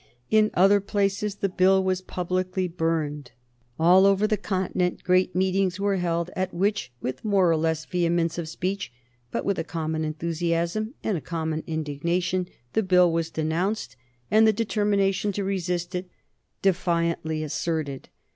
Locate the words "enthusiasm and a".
10.03-11.21